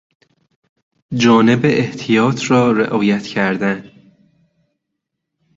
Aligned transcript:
جانب 1.13 1.59
احتیاط 1.65 2.51
را 2.51 2.71
رعایت 2.71 3.23
کردن 3.27 3.91